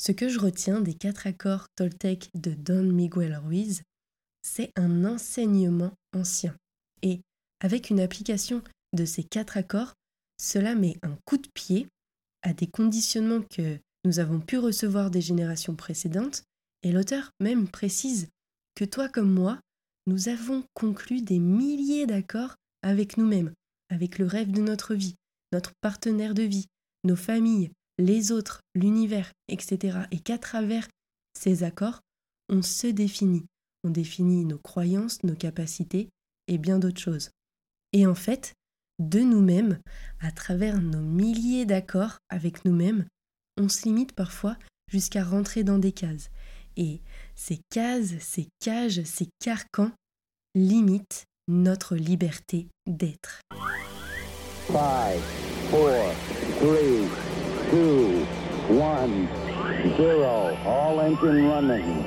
Ce 0.00 0.12
que 0.12 0.30
je 0.30 0.38
retiens 0.38 0.80
des 0.80 0.94
quatre 0.94 1.26
accords 1.26 1.66
Toltec 1.76 2.30
de 2.32 2.52
Don 2.52 2.84
Miguel 2.84 3.36
Ruiz, 3.36 3.82
c'est 4.40 4.72
un 4.74 5.04
enseignement 5.04 5.92
ancien. 6.16 6.56
Et 7.02 7.20
avec 7.60 7.90
une 7.90 8.00
application 8.00 8.62
de 8.94 9.04
ces 9.04 9.22
quatre 9.22 9.58
accords, 9.58 9.92
cela 10.40 10.74
met 10.74 10.96
un 11.02 11.18
coup 11.26 11.36
de 11.36 11.50
pied 11.52 11.86
à 12.40 12.54
des 12.54 12.66
conditionnements 12.66 13.42
que 13.42 13.78
nous 14.06 14.20
avons 14.20 14.40
pu 14.40 14.56
recevoir 14.56 15.10
des 15.10 15.20
générations 15.20 15.74
précédentes, 15.74 16.44
et 16.82 16.92
l'auteur 16.92 17.32
même 17.38 17.68
précise 17.68 18.28
que 18.76 18.86
toi 18.86 19.06
comme 19.10 19.30
moi, 19.30 19.60
nous 20.06 20.30
avons 20.30 20.64
conclu 20.72 21.20
des 21.20 21.38
milliers 21.38 22.06
d'accords 22.06 22.56
avec 22.80 23.18
nous-mêmes, 23.18 23.52
avec 23.90 24.18
le 24.18 24.24
rêve 24.24 24.50
de 24.50 24.62
notre 24.62 24.94
vie, 24.94 25.16
notre 25.52 25.72
partenaire 25.82 26.32
de 26.32 26.44
vie, 26.44 26.68
nos 27.04 27.16
familles, 27.16 27.70
les 28.00 28.32
autres, 28.32 28.60
l'univers, 28.74 29.30
etc. 29.48 29.98
Et 30.10 30.18
qu'à 30.18 30.38
travers 30.38 30.88
ces 31.38 31.62
accords, 31.62 32.00
on 32.48 32.62
se 32.62 32.86
définit. 32.86 33.44
On 33.84 33.90
définit 33.90 34.44
nos 34.44 34.58
croyances, 34.58 35.22
nos 35.22 35.34
capacités 35.34 36.08
et 36.48 36.58
bien 36.58 36.78
d'autres 36.78 37.00
choses. 37.00 37.30
Et 37.92 38.06
en 38.06 38.14
fait, 38.14 38.54
de 38.98 39.20
nous-mêmes, 39.20 39.78
à 40.20 40.32
travers 40.32 40.80
nos 40.80 41.00
milliers 41.00 41.64
d'accords 41.64 42.18
avec 42.28 42.64
nous-mêmes, 42.64 43.06
on 43.56 43.68
se 43.68 43.84
limite 43.84 44.12
parfois 44.12 44.56
jusqu'à 44.90 45.24
rentrer 45.24 45.64
dans 45.64 45.78
des 45.78 45.92
cases. 45.92 46.30
Et 46.76 47.00
ces 47.34 47.60
cases, 47.70 48.18
ces 48.20 48.48
cages, 48.60 49.02
ces 49.04 49.28
carcans 49.38 49.92
limitent 50.54 51.24
notre 51.48 51.96
liberté 51.96 52.68
d'être. 52.86 53.40
5, 54.68 54.72
4, 54.72 55.18
3, 55.70 57.29
2, 57.70 58.26
1, 58.68 59.28
0, 59.96 60.58
all 60.66 61.00
engine 61.00 61.46
running. 61.46 62.04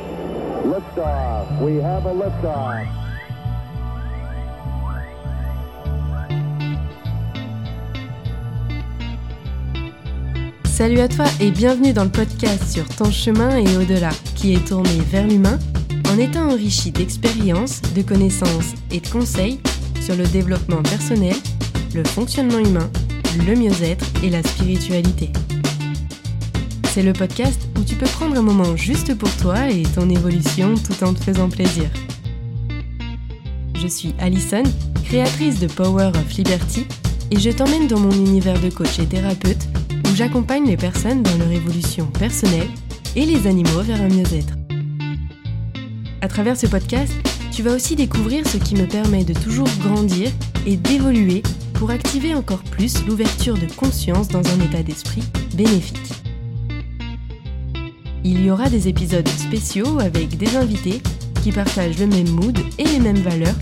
Liftoff, 0.66 1.62
we 1.62 1.78
have 1.78 2.06
a 2.06 2.14
liftoff. 2.14 2.86
Salut 10.66 11.00
à 11.00 11.08
toi 11.08 11.26
et 11.40 11.52
bienvenue 11.52 11.94
dans 11.94 12.04
le 12.04 12.10
podcast 12.10 12.70
sur 12.70 12.84
ton 12.90 13.10
chemin 13.10 13.56
et 13.56 13.78
au-delà, 13.78 14.10
qui 14.36 14.56
est 14.56 14.68
tourné 14.68 15.00
vers 15.12 15.26
l'humain 15.26 15.60
en 16.12 16.18
étant 16.18 16.50
enrichi 16.50 16.92
d'expériences, 16.92 17.82
de 17.96 18.02
connaissances 18.02 18.74
et 18.92 19.00
de 19.00 19.08
conseils 19.08 19.62
sur 20.02 20.18
le 20.18 20.26
développement 20.26 20.84
personnel, 20.84 21.36
le 21.96 22.04
fonctionnement 22.04 22.60
humain, 22.60 22.90
le 23.48 23.56
mieux-être 23.56 24.06
et 24.24 24.30
la 24.30 24.44
spiritualité. 24.44 25.32
C'est 26.94 27.02
le 27.02 27.14
podcast 27.14 27.60
où 27.76 27.84
tu 27.84 27.96
peux 27.96 28.06
prendre 28.06 28.38
un 28.38 28.44
moment 28.44 28.76
juste 28.76 29.18
pour 29.18 29.36
toi 29.38 29.68
et 29.68 29.82
ton 29.82 30.08
évolution 30.12 30.76
tout 30.76 31.04
en 31.04 31.16
te 31.16 31.24
faisant 31.24 31.50
plaisir. 31.50 31.90
Je 33.82 33.88
suis 33.88 34.14
Alison, 34.20 34.62
créatrice 35.04 35.60
de 35.60 35.66
Power 35.66 36.12
of 36.14 36.34
Liberty, 36.38 36.86
et 37.32 37.40
je 37.40 37.50
t'emmène 37.50 37.88
dans 37.88 38.00
mon 38.00 38.12
univers 38.12 38.62
de 38.62 38.70
coach 38.70 39.00
et 39.00 39.08
thérapeute 39.08 39.68
j'accompagne 40.14 40.68
les 40.68 40.78
personnes 40.78 41.24
dans 41.24 41.36
leur 41.40 41.52
évolution 41.52 42.06
personnelle 42.06 42.70
et 43.16 43.26
les 43.26 43.48
animaux 43.48 43.82
vers 43.82 44.00
un 44.00 44.10
mieux-être. 44.10 44.54
À 46.22 46.28
travers 46.28 46.58
ce 46.58 46.68
podcast, 46.68 47.14
tu 47.52 47.64
vas 47.64 47.74
aussi 47.74 47.96
découvrir 47.96 48.48
ce 48.48 48.58
qui 48.58 48.76
me 48.76 48.86
permet 48.86 49.24
de 49.24 49.34
toujours 49.34 49.70
grandir 49.80 50.30
et 50.68 50.76
d'évoluer 50.76 51.42
pour 51.74 51.90
activer 51.90 52.36
encore 52.36 52.62
plus 52.62 53.04
l'ouverture 53.08 53.58
de 53.58 53.66
conscience 53.78 54.28
dans 54.28 54.48
un 54.48 54.60
état 54.64 54.84
d'esprit 54.84 55.24
bénéfique. 55.56 56.23
Il 58.26 58.44
y 58.44 58.50
aura 58.50 58.70
des 58.70 58.88
épisodes 58.88 59.28
spéciaux 59.28 60.00
avec 60.00 60.38
des 60.38 60.56
invités 60.56 61.02
qui 61.44 61.52
partagent 61.52 62.00
le 62.00 62.08
même 62.08 62.30
mood 62.30 62.58
et 62.78 62.86
les 62.86 63.00
mêmes 63.00 63.22
valeurs 63.22 63.56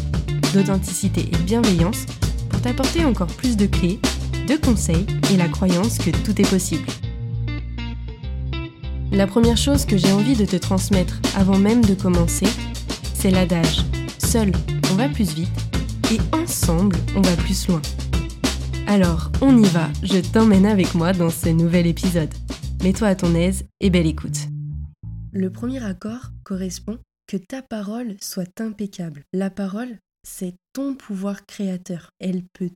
d'authenticité 0.54 1.22
et 1.22 1.36
de 1.36 1.44
bienveillance 1.44 2.06
pour 2.50 2.62
t'apporter 2.62 3.06
encore 3.06 3.28
plus 3.28 3.58
de 3.58 3.66
clés 3.66 4.00
de 4.48 4.56
conseils 4.56 5.06
et 5.34 5.38
la 5.38 5.48
croyance 5.48 5.98
que 5.98 6.12
tout 6.12 6.40
est 6.40 6.50
possible. 6.50 6.86
La 9.12 9.28
première 9.28 9.58
chose 9.58 9.86
que 9.86 9.98
j'ai 9.98 10.12
envie 10.12 10.36
de 10.36 10.46
te 10.46 10.56
transmettre 10.56 11.20
avant 11.36 11.58
même 11.58 11.84
de 11.84 11.94
commencer, 11.96 12.48
c'est 13.14 13.32
l'adage 13.32 13.84
Seul, 14.20 14.52
on 14.92 14.96
va 14.96 15.10
plus 15.10 15.34
vite 15.34 15.50
et 16.12 16.20
ensemble, 16.36 16.98
on 17.16 17.22
va 17.22 17.36
plus 17.36 17.68
loin. 17.68 17.82
Alors, 18.88 19.32
on 19.42 19.58
y 19.58 19.68
va, 19.68 19.90
je 20.04 20.20
t'emmène 20.20 20.66
avec 20.66 20.96
moi 20.96 21.14
dans 21.14 21.30
ce 21.30 21.50
nouvel 21.50 21.88
épisode. 21.88 22.30
Mets-toi 22.84 23.10
à 23.10 23.16
ton 23.16 23.36
aise 23.36 23.66
et 23.80 23.92
belle 23.92 24.08
écoute. 24.08 24.48
Le 25.32 25.52
premier 25.52 25.84
accord 25.84 26.32
correspond 26.44 26.98
que 27.28 27.38
ta 27.38 27.62
parole 27.62 28.16
soit 28.20 28.60
impeccable. 28.60 29.24
La 29.34 29.52
parole, 29.52 30.00
c'est 30.24 30.56
ton 30.74 30.96
pouvoir 30.96 31.46
créateur. 31.46 32.10
Elle 32.20 32.42
peut 32.54 32.72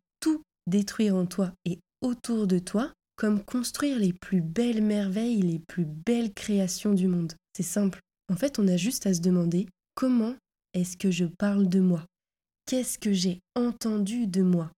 détruire 0.67 1.16
en 1.16 1.25
toi 1.25 1.53
et 1.66 1.79
autour 2.01 2.45
de 2.45 2.59
toi, 2.59 2.93
comme 3.16 3.43
construire 3.43 3.97
les 3.97 4.13
plus 4.13 4.41
belles 4.41 4.83
merveilles, 4.83 5.41
les 5.41 5.59
plus 5.59 5.85
belles 5.85 6.33
créations 6.33 6.93
du 6.93 7.07
monde. 7.07 7.33
C'est 7.55 7.63
simple. 7.63 7.99
En 8.31 8.35
fait, 8.35 8.59
on 8.59 8.67
a 8.67 8.77
juste 8.77 9.07
à 9.07 9.13
se 9.13 9.22
demander 9.22 9.67
comment 9.95 10.35
est-ce 10.75 10.97
que 10.97 11.09
je 11.09 11.25
parle 11.25 11.67
de 11.67 11.79
moi? 11.79 12.05
Qu'est-ce 12.67 12.99
que 12.99 13.11
j'ai 13.11 13.39
entendu 13.55 14.27
de 14.27 14.43
moi? 14.43 14.72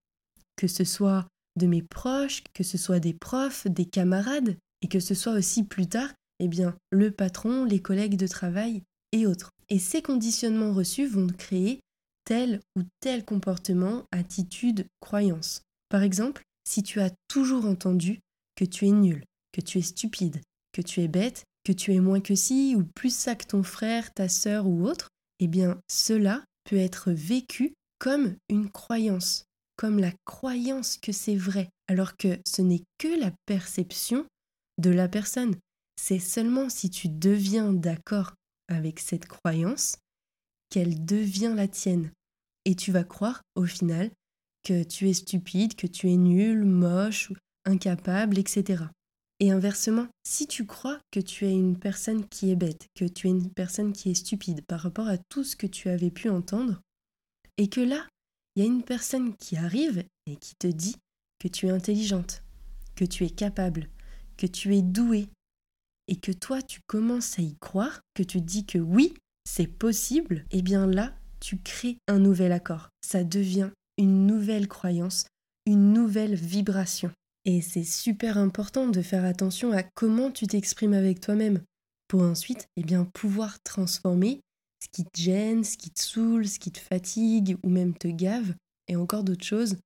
Que 0.56 0.68
ce 0.68 0.86
soit 0.86 1.28
de 1.58 1.68
mes 1.68 1.82
proches, 1.82 2.44
que 2.54 2.64
ce 2.64 2.78
soit 2.78 3.00
des 3.00 3.14
profs, 3.14 3.68
des 3.68 3.86
camarades, 3.86 4.56
et 4.82 4.88
que 4.88 5.00
ce 5.00 5.14
soit 5.14 5.34
aussi 5.34 5.64
plus 5.64 5.88
tard, 5.88 6.10
eh 6.40 6.48
bien, 6.48 6.76
le 6.92 7.12
patron, 7.12 7.66
les 7.66 7.82
collègues 7.82 8.18
de 8.18 8.28
travail 8.28 8.84
et 9.12 9.26
autres. 9.26 9.52
Et 9.70 9.80
ces 9.80 10.02
conditionnements 10.02 10.74
reçus 10.74 11.08
vont 11.08 11.28
créer 11.28 11.80
tel 12.26 12.60
ou 12.78 12.84
tel 13.00 13.26
comportement, 13.26 14.04
attitude, 14.12 14.86
croyance. 15.00 15.62
Par 15.90 16.04
exemple, 16.04 16.44
si 16.68 16.84
tu 16.84 17.00
as 17.00 17.12
toujours 17.28 17.66
entendu 17.66 18.20
que 18.56 18.66
tu 18.66 18.86
es 18.86 18.92
nul, 18.92 19.24
que 19.54 19.62
tu 19.62 19.78
es 19.78 19.82
stupide, 19.82 20.42
que 20.74 20.82
tu 20.82 21.02
es 21.02 21.08
bête, 21.08 21.44
que 21.64 21.72
tu 21.72 21.94
es 21.94 22.00
moins 22.00 22.22
que 22.22 22.36
ci 22.36 22.76
ou 22.76 22.84
plus 22.84 23.16
ça 23.16 23.36
que 23.36 23.46
ton 23.46 23.64
frère, 23.64 24.14
ta 24.14 24.30
sœur 24.30 24.68
ou 24.68 24.86
autre, 24.86 25.10
eh 25.40 25.48
bien 25.48 25.80
cela 25.90 26.44
peut 26.66 26.78
être 26.78 27.12
vécu 27.12 27.74
comme 28.00 28.36
une 28.50 28.70
croyance, 28.70 29.46
comme 29.76 30.00
la 30.00 30.12
croyance 30.26 30.98
que 30.98 31.12
c'est 31.12 31.36
vrai, 31.36 31.70
alors 31.88 32.18
que 32.18 32.40
ce 32.46 32.62
n'est 32.62 32.84
que 32.98 33.20
la 33.20 33.32
perception 33.46 34.26
de 34.78 34.90
la 34.90 35.08
personne. 35.08 35.56
C'est 36.00 36.20
seulement 36.20 36.70
si 36.70 36.90
tu 36.90 37.10
deviens 37.10 37.74
d'accord 37.74 38.34
avec 38.68 39.00
cette 39.00 39.28
croyance 39.28 39.98
qu'elle 40.70 41.06
devient 41.06 41.54
la 41.56 41.68
tienne. 41.68 42.12
Et 42.66 42.76
tu 42.76 42.92
vas 42.92 43.04
croire, 43.04 43.42
au 43.56 43.66
final, 43.66 44.12
que 44.64 44.84
tu 44.84 45.10
es 45.10 45.14
stupide, 45.14 45.76
que 45.76 45.88
tu 45.88 46.12
es 46.12 46.18
nul, 46.18 46.66
moche, 46.66 47.32
incapable, 47.66 48.38
etc. 48.38 48.84
Et 49.40 49.52
inversement, 49.52 50.08
si 50.28 50.48
tu 50.48 50.66
crois 50.66 51.00
que 51.12 51.20
tu 51.20 51.46
es 51.46 51.52
une 51.52 51.78
personne 51.78 52.28
qui 52.28 52.52
est 52.52 52.56
bête, 52.56 52.88
que 52.96 53.06
tu 53.06 53.28
es 53.28 53.30
une 53.30 53.52
personne 53.52 53.94
qui 53.94 54.10
est 54.10 54.16
stupide 54.16 54.66
par 54.66 54.82
rapport 54.82 55.08
à 55.08 55.18
tout 55.18 55.44
ce 55.44 55.56
que 55.56 55.68
tu 55.68 55.90
avais 55.90 56.12
pu 56.12 56.30
entendre, 56.30 56.82
et 57.58 57.70
que 57.70 57.82
là, 57.82 58.08
il 58.56 58.64
y 58.64 58.66
a 58.66 58.70
une 58.70 58.84
personne 58.84 59.36
qui 59.38 59.56
arrive 59.56 60.04
et 60.26 60.36
qui 60.36 60.56
te 60.56 60.68
dit 60.68 60.96
que 61.40 61.48
tu 61.48 61.68
es 61.68 61.70
intelligente, 61.70 62.44
que 62.96 63.06
tu 63.06 63.24
es 63.24 63.30
capable, 63.30 63.90
que 64.38 64.48
tu 64.48 64.76
es 64.76 64.82
doué, 64.82 65.30
et 66.08 66.16
que 66.16 66.32
toi 66.32 66.62
tu 66.62 66.80
commences 66.88 67.38
à 67.40 67.42
y 67.42 67.56
croire, 67.58 68.02
que 68.14 68.24
tu 68.24 68.42
dis 68.42 68.66
que 68.66 68.78
oui, 68.78 69.14
c'est 69.46 69.68
possible, 69.68 70.46
et 70.52 70.60
eh 70.60 70.62
bien 70.62 70.88
là, 70.88 71.14
tu 71.40 71.58
crées 71.58 71.98
un 72.08 72.20
nouvel 72.20 72.52
accord. 72.52 72.90
Ça 73.02 73.24
devient 73.24 73.70
une 73.98 74.26
nouvelle 74.26 74.68
croyance, 74.68 75.26
une 75.66 75.94
nouvelle 75.94 76.36
vibration. 76.36 77.12
Et 77.46 77.62
c'est 77.62 77.84
super 77.84 78.38
important 78.38 78.88
de 78.88 79.02
faire 79.02 79.24
attention 79.24 79.72
à 79.72 79.84
comment 79.84 80.32
tu 80.32 80.48
t'exprimes 80.48 80.94
avec 80.94 81.22
toi-même 81.22 81.62
pour 82.08 82.22
ensuite 82.22 82.68
eh 82.76 82.84
bien, 82.84 83.06
pouvoir 83.06 83.62
transformer 83.64 84.42
ce 84.84 84.88
qui 84.92 85.04
te 85.06 85.20
gêne, 85.20 85.64
ce 85.64 85.78
qui 85.78 85.90
te 85.90 86.02
saoule, 86.02 86.48
ce 86.48 86.60
qui 86.60 86.72
te 86.72 86.80
fatigue 86.80 87.58
ou 87.64 87.70
même 87.70 87.98
te 87.98 88.08
gave, 88.08 88.54
et 88.88 88.96
encore 88.96 89.24
d'autres 89.24 89.46
choses, 89.46 89.78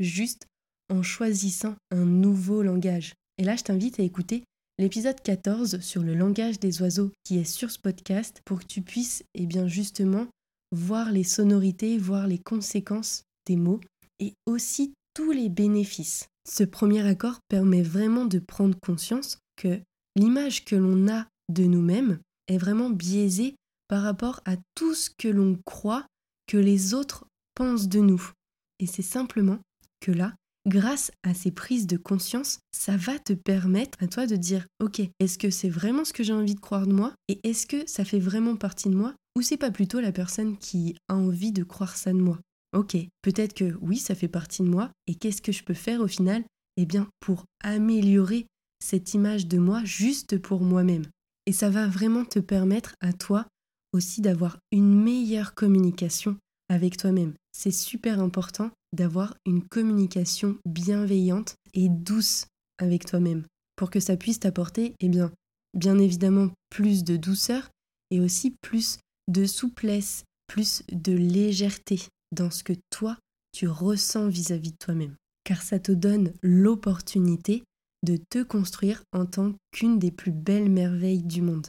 juste 0.00 0.46
en 0.88 1.02
choisissant 1.02 1.74
un 1.90 2.04
nouveau 2.04 2.62
langage. 2.62 3.14
Et 3.38 3.44
là, 3.44 3.56
je 3.56 3.64
t'invite 3.64 4.00
à 4.00 4.02
écouter 4.02 4.44
l'épisode 4.78 5.20
14 5.20 5.80
sur 5.80 6.02
le 6.02 6.14
langage 6.14 6.58
des 6.58 6.80
oiseaux 6.82 7.10
qui 7.24 7.38
est 7.38 7.44
sur 7.44 7.70
ce 7.70 7.78
podcast 7.78 8.40
pour 8.44 8.60
que 8.60 8.66
tu 8.66 8.82
puisses 8.82 9.24
eh 9.34 9.46
bien, 9.46 9.68
justement 9.68 10.26
voir 10.72 11.12
les 11.12 11.24
sonorités, 11.24 11.98
voir 11.98 12.26
les 12.26 12.38
conséquences 12.38 13.22
des 13.46 13.56
mots 13.56 13.80
et 14.20 14.34
aussi 14.46 14.94
tous 15.14 15.32
les 15.32 15.48
bénéfices. 15.48 16.28
Ce 16.48 16.64
premier 16.64 17.06
accord 17.06 17.40
permet 17.48 17.82
vraiment 17.82 18.24
de 18.24 18.38
prendre 18.38 18.78
conscience 18.80 19.38
que 19.56 19.80
l'image 20.14 20.64
que 20.64 20.76
l'on 20.76 21.08
a 21.08 21.26
de 21.48 21.64
nous-mêmes 21.64 22.18
est 22.48 22.58
vraiment 22.58 22.90
biaisée 22.90 23.54
par 23.88 24.02
rapport 24.02 24.40
à 24.44 24.56
tout 24.74 24.94
ce 24.94 25.10
que 25.10 25.28
l'on 25.28 25.58
croit 25.64 26.06
que 26.46 26.56
les 26.56 26.94
autres 26.94 27.26
pensent 27.54 27.88
de 27.88 28.00
nous. 28.00 28.30
Et 28.78 28.86
c'est 28.86 29.02
simplement 29.02 29.58
que 30.00 30.12
là, 30.12 30.34
grâce 30.66 31.12
à 31.22 31.34
ces 31.34 31.50
prises 31.50 31.86
de 31.86 31.96
conscience, 31.96 32.58
ça 32.72 32.96
va 32.96 33.18
te 33.18 33.32
permettre 33.32 33.98
à 34.02 34.08
toi 34.08 34.26
de 34.26 34.36
dire 34.36 34.66
OK, 34.80 35.00
est-ce 35.20 35.38
que 35.38 35.50
c'est 35.50 35.68
vraiment 35.68 36.04
ce 36.04 36.12
que 36.12 36.24
j'ai 36.24 36.32
envie 36.32 36.54
de 36.54 36.60
croire 36.60 36.86
de 36.86 36.92
moi 36.92 37.14
et 37.28 37.40
est-ce 37.48 37.66
que 37.66 37.88
ça 37.88 38.04
fait 38.04 38.18
vraiment 38.18 38.56
partie 38.56 38.88
de 38.88 38.96
moi 38.96 39.14
ou 39.36 39.42
c'est 39.42 39.56
pas 39.56 39.70
plutôt 39.70 40.00
la 40.00 40.12
personne 40.12 40.56
qui 40.58 40.96
a 41.08 41.14
envie 41.14 41.52
de 41.52 41.62
croire 41.62 41.96
ça 41.96 42.12
de 42.12 42.18
moi? 42.18 42.38
Ok, 42.74 42.96
peut-être 43.22 43.54
que 43.54 43.76
oui, 43.80 43.96
ça 43.98 44.14
fait 44.14 44.28
partie 44.28 44.62
de 44.62 44.68
moi 44.68 44.90
et 45.06 45.14
qu'est-ce 45.14 45.42
que 45.42 45.52
je 45.52 45.64
peux 45.64 45.74
faire 45.74 46.00
au 46.00 46.08
final? 46.08 46.44
Eh 46.76 46.84
bien, 46.84 47.08
pour 47.20 47.44
améliorer 47.62 48.46
cette 48.80 49.14
image 49.14 49.46
de 49.46 49.58
moi 49.58 49.82
juste 49.84 50.38
pour 50.38 50.60
moi-même. 50.60 51.06
Et 51.46 51.52
ça 51.52 51.70
va 51.70 51.86
vraiment 51.86 52.24
te 52.24 52.38
permettre 52.38 52.94
à 53.00 53.12
toi 53.12 53.46
aussi 53.92 54.20
d'avoir 54.20 54.58
une 54.72 55.02
meilleure 55.02 55.54
communication 55.54 56.36
avec 56.68 56.96
toi-même. 56.96 57.34
C'est 57.52 57.70
super 57.70 58.20
important 58.20 58.70
d'avoir 58.96 59.36
une 59.46 59.62
communication 59.62 60.58
bienveillante 60.66 61.54
et 61.74 61.88
douce 61.88 62.46
avec 62.78 63.04
toi-même 63.04 63.44
pour 63.76 63.90
que 63.90 64.00
ça 64.00 64.16
puisse 64.16 64.40
t'apporter, 64.40 64.94
eh 65.00 65.08
bien, 65.08 65.30
bien 65.74 65.98
évidemment, 65.98 66.50
plus 66.70 67.04
de 67.04 67.16
douceur 67.16 67.70
et 68.10 68.20
aussi 68.20 68.56
plus 68.62 68.98
de 69.28 69.44
souplesse, 69.44 70.24
plus 70.46 70.82
de 70.90 71.12
légèreté 71.12 72.00
dans 72.32 72.50
ce 72.50 72.64
que 72.64 72.72
toi, 72.90 73.18
tu 73.52 73.68
ressens 73.68 74.28
vis-à-vis 74.28 74.72
de 74.72 74.78
toi-même. 74.78 75.14
Car 75.44 75.62
ça 75.62 75.78
te 75.78 75.92
donne 75.92 76.32
l'opportunité 76.42 77.62
de 78.04 78.18
te 78.30 78.42
construire 78.42 79.02
en 79.12 79.26
tant 79.26 79.54
qu'une 79.72 79.98
des 79.98 80.10
plus 80.10 80.32
belles 80.32 80.70
merveilles 80.70 81.22
du 81.22 81.42
monde. 81.42 81.68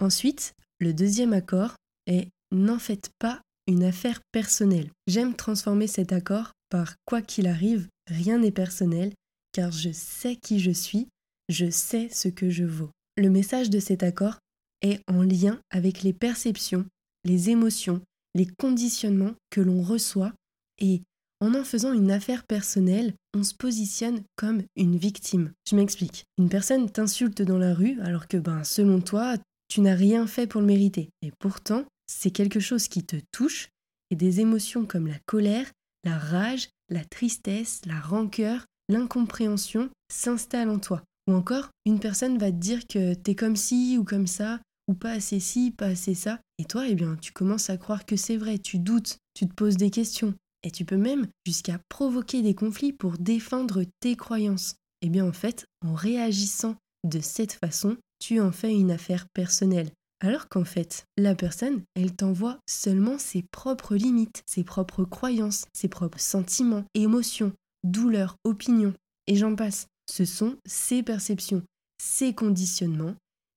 Ensuite, 0.00 0.52
le 0.78 0.92
deuxième 0.92 1.32
accord 1.32 1.74
est 2.06 2.28
n'en 2.52 2.78
faites 2.78 3.10
pas 3.18 3.40
une 3.68 3.84
affaire 3.84 4.20
personnelle. 4.32 4.90
J'aime 5.06 5.36
transformer 5.36 5.86
cet 5.86 6.12
accord 6.12 6.52
par 6.70 6.94
quoi 7.04 7.22
qu'il 7.22 7.46
arrive, 7.46 7.86
rien 8.08 8.38
n'est 8.38 8.50
personnel, 8.50 9.12
car 9.52 9.70
je 9.70 9.90
sais 9.92 10.36
qui 10.36 10.58
je 10.58 10.70
suis, 10.70 11.08
je 11.48 11.70
sais 11.70 12.08
ce 12.10 12.28
que 12.28 12.50
je 12.50 12.64
vaux. 12.64 12.90
Le 13.16 13.30
message 13.30 13.70
de 13.70 13.78
cet 13.78 14.02
accord 14.02 14.38
est 14.82 15.00
en 15.06 15.22
lien 15.22 15.60
avec 15.70 16.02
les 16.02 16.12
perceptions, 16.12 16.86
les 17.24 17.50
émotions, 17.50 18.00
les 18.34 18.46
conditionnements 18.46 19.34
que 19.50 19.60
l'on 19.60 19.82
reçoit 19.82 20.32
et 20.78 21.02
en 21.40 21.54
en 21.54 21.62
faisant 21.62 21.92
une 21.92 22.10
affaire 22.10 22.44
personnelle, 22.44 23.14
on 23.34 23.44
se 23.44 23.54
positionne 23.54 24.22
comme 24.36 24.62
une 24.76 24.96
victime. 24.96 25.52
Je 25.68 25.76
m'explique. 25.76 26.24
Une 26.36 26.48
personne 26.48 26.90
t'insulte 26.90 27.42
dans 27.42 27.58
la 27.58 27.74
rue 27.74 28.00
alors 28.00 28.26
que 28.26 28.38
ben 28.38 28.64
selon 28.64 29.00
toi, 29.00 29.36
tu 29.68 29.80
n'as 29.80 29.94
rien 29.94 30.26
fait 30.26 30.46
pour 30.46 30.60
le 30.60 30.66
mériter. 30.66 31.10
Et 31.22 31.32
pourtant, 31.38 31.84
c'est 32.08 32.30
quelque 32.30 32.60
chose 32.60 32.88
qui 32.88 33.04
te 33.04 33.16
touche 33.30 33.68
et 34.10 34.16
des 34.16 34.40
émotions 34.40 34.86
comme 34.86 35.06
la 35.06 35.18
colère, 35.26 35.70
la 36.04 36.18
rage, 36.18 36.68
la 36.88 37.04
tristesse, 37.04 37.82
la 37.86 38.00
rancœur, 38.00 38.64
l'incompréhension 38.88 39.90
s'installent 40.10 40.70
en 40.70 40.78
toi. 40.78 41.02
Ou 41.28 41.34
encore, 41.34 41.68
une 41.84 42.00
personne 42.00 42.38
va 42.38 42.50
te 42.50 42.56
dire 42.56 42.86
que 42.86 43.14
t'es 43.14 43.34
comme 43.34 43.56
ci 43.56 43.98
ou 43.98 44.04
comme 44.04 44.26
ça, 44.26 44.60
ou 44.88 44.94
pas 44.94 45.12
assez 45.12 45.40
ci, 45.40 45.70
pas 45.70 45.88
assez 45.88 46.14
ça. 46.14 46.40
Et 46.58 46.64
toi, 46.64 46.88
eh 46.88 46.94
bien, 46.94 47.16
tu 47.16 47.32
commences 47.32 47.68
à 47.68 47.76
croire 47.76 48.06
que 48.06 48.16
c'est 48.16 48.38
vrai, 48.38 48.58
tu 48.58 48.78
doutes, 48.78 49.18
tu 49.34 49.46
te 49.46 49.54
poses 49.54 49.76
des 49.76 49.90
questions. 49.90 50.34
Et 50.62 50.70
tu 50.70 50.84
peux 50.84 50.96
même 50.96 51.28
jusqu'à 51.46 51.78
provoquer 51.88 52.42
des 52.42 52.54
conflits 52.54 52.92
pour 52.92 53.18
défendre 53.18 53.84
tes 54.00 54.16
croyances. 54.16 54.76
Eh 55.02 55.10
bien, 55.10 55.26
en 55.26 55.32
fait, 55.32 55.66
en 55.86 55.94
réagissant 55.94 56.76
de 57.04 57.20
cette 57.20 57.52
façon, 57.52 57.96
tu 58.18 58.40
en 58.40 58.50
fais 58.50 58.74
une 58.74 58.90
affaire 58.90 59.26
personnelle. 59.34 59.90
Alors 60.20 60.48
qu'en 60.48 60.64
fait, 60.64 61.04
la 61.16 61.34
personne, 61.34 61.82
elle 61.94 62.14
t'envoie 62.14 62.58
seulement 62.68 63.18
ses 63.18 63.42
propres 63.42 63.94
limites, 63.94 64.42
ses 64.46 64.64
propres 64.64 65.04
croyances, 65.04 65.66
ses 65.72 65.88
propres 65.88 66.20
sentiments, 66.20 66.84
émotions, 66.94 67.52
douleurs, 67.84 68.36
opinions, 68.44 68.94
et 69.28 69.36
j'en 69.36 69.54
passe. 69.54 69.86
Ce 70.10 70.24
sont 70.24 70.56
ses 70.66 71.02
perceptions, 71.02 71.62
ses 72.02 72.34
conditionnements, 72.34 73.14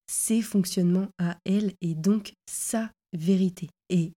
ses 0.07 0.41
fonctionnements 0.41 1.07
à 1.17 1.37
elle 1.45 1.73
et 1.81 1.95
donc 1.95 2.33
sa 2.45 2.91
vérité. 3.13 3.69
Et 3.89 4.11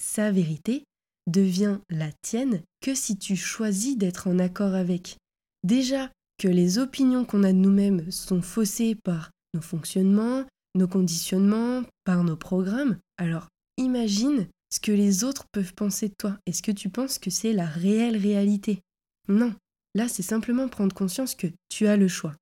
sa 0.00 0.32
vérité 0.32 0.84
devient 1.26 1.78
la 1.90 2.10
tienne 2.22 2.62
que 2.80 2.94
si 2.94 3.16
tu 3.16 3.36
choisis 3.36 3.96
d'être 3.96 4.26
en 4.26 4.38
accord 4.38 4.74
avec. 4.74 5.16
Déjà 5.62 6.10
que 6.38 6.48
les 6.48 6.78
opinions 6.78 7.24
qu'on 7.24 7.44
a 7.44 7.52
de 7.52 7.58
nous-mêmes 7.58 8.10
sont 8.10 8.42
faussées 8.42 8.96
par 9.04 9.30
nos 9.54 9.60
fonctionnements, 9.60 10.44
nos 10.74 10.88
conditionnements, 10.88 11.82
par 12.04 12.24
nos 12.24 12.36
programmes, 12.36 12.98
alors 13.16 13.48
imagine 13.76 14.48
ce 14.70 14.80
que 14.80 14.92
les 14.92 15.24
autres 15.24 15.44
peuvent 15.52 15.74
penser 15.74 16.08
de 16.08 16.14
toi. 16.18 16.36
Est-ce 16.46 16.62
que 16.62 16.72
tu 16.72 16.88
penses 16.88 17.18
que 17.18 17.30
c'est 17.30 17.52
la 17.52 17.66
réelle 17.66 18.16
réalité? 18.16 18.80
Non. 19.28 19.54
Là, 19.94 20.08
c'est 20.08 20.22
simplement 20.22 20.68
prendre 20.68 20.94
conscience 20.94 21.36
que 21.36 21.46
tu 21.68 21.86
as 21.86 21.96
le 21.96 22.08
choix. 22.08 22.34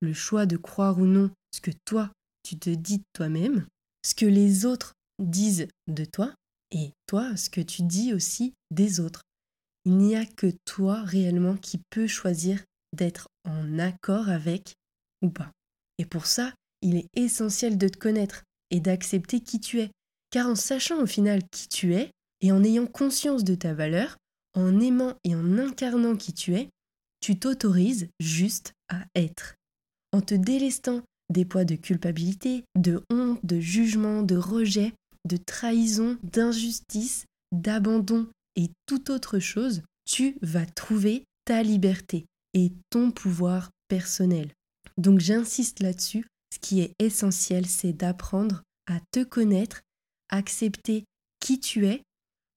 Le 0.00 0.12
choix 0.12 0.44
de 0.44 0.58
croire 0.58 0.98
ou 0.98 1.06
non 1.06 1.30
ce 1.54 1.60
que 1.60 1.70
toi, 1.86 2.10
tu 2.42 2.58
te 2.58 2.70
dis 2.70 2.98
de 2.98 3.04
toi-même, 3.14 3.66
ce 4.04 4.14
que 4.14 4.26
les 4.26 4.66
autres 4.66 4.92
disent 5.18 5.68
de 5.88 6.04
toi, 6.04 6.34
et 6.70 6.90
toi, 7.06 7.36
ce 7.36 7.48
que 7.48 7.60
tu 7.60 7.82
dis 7.82 8.12
aussi 8.12 8.54
des 8.70 9.00
autres. 9.00 9.22
Il 9.84 9.96
n'y 9.96 10.16
a 10.16 10.26
que 10.26 10.52
toi 10.64 11.02
réellement 11.02 11.56
qui 11.56 11.80
peux 11.90 12.06
choisir 12.06 12.62
d'être 12.94 13.28
en 13.44 13.78
accord 13.78 14.28
avec 14.28 14.74
ou 15.22 15.30
pas. 15.30 15.50
Et 15.98 16.04
pour 16.04 16.26
ça, 16.26 16.52
il 16.82 16.96
est 16.96 17.08
essentiel 17.14 17.78
de 17.78 17.88
te 17.88 17.98
connaître 17.98 18.44
et 18.70 18.80
d'accepter 18.80 19.40
qui 19.40 19.60
tu 19.60 19.80
es. 19.80 19.90
Car 20.30 20.46
en 20.46 20.54
sachant 20.54 21.00
au 21.02 21.06
final 21.06 21.42
qui 21.50 21.68
tu 21.68 21.94
es, 21.94 22.10
et 22.40 22.52
en 22.52 22.62
ayant 22.62 22.86
conscience 22.86 23.44
de 23.44 23.54
ta 23.54 23.74
valeur, 23.74 24.16
en 24.54 24.80
aimant 24.80 25.14
et 25.24 25.34
en 25.34 25.58
incarnant 25.58 26.16
qui 26.16 26.32
tu 26.32 26.54
es, 26.54 26.68
tu 27.20 27.38
t'autorises 27.38 28.08
juste 28.20 28.72
à 28.88 29.04
être. 29.14 29.54
En 30.12 30.20
te 30.20 30.34
délestant 30.34 31.02
des 31.30 31.44
poids 31.44 31.64
de 31.64 31.74
culpabilité, 31.74 32.64
de 32.76 33.02
honte, 33.10 33.44
de 33.44 33.60
jugement, 33.60 34.22
de 34.22 34.36
rejet, 34.36 34.94
de 35.26 35.36
trahison, 35.36 36.16
d'injustice, 36.22 37.26
d'abandon 37.52 38.28
et 38.56 38.70
toute 38.86 39.10
autre 39.10 39.38
chose, 39.38 39.82
tu 40.04 40.36
vas 40.42 40.66
trouver 40.66 41.24
ta 41.44 41.62
liberté 41.62 42.26
et 42.54 42.72
ton 42.90 43.10
pouvoir 43.10 43.70
personnel. 43.88 44.50
Donc 44.96 45.20
j'insiste 45.20 45.80
là-dessus 45.80 46.26
ce 46.58 46.68
qui 46.68 46.80
est 46.80 46.94
essentiel, 46.98 47.66
c'est 47.66 47.92
d'apprendre 47.92 48.62
à 48.86 49.00
te 49.12 49.22
connaître, 49.22 49.82
accepter 50.28 51.04
qui 51.40 51.60
tu 51.60 51.86
es 51.86 52.02